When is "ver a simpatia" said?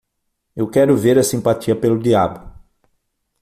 0.97-1.75